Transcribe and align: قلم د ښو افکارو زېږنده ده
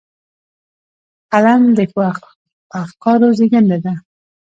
قلم 1.31 1.61
د 1.77 1.79
ښو 1.91 2.01
افکارو 2.83 3.27
زېږنده 3.37 3.77
ده 3.85 3.93